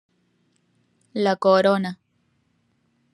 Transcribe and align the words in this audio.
La 1.13 1.35
Corona 1.37 1.99